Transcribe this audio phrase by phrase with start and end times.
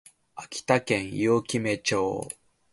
[0.33, 2.27] 秋田県五城目町